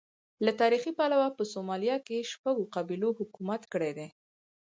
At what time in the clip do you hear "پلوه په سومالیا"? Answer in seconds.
0.99-1.97